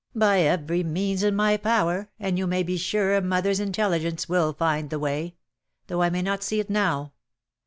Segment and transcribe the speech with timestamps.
[0.15, 4.51] "By every means in my power— and you may be sure a mother's intelligence will
[4.53, 5.35] find the way—
[5.85, 7.13] though I may not see it now.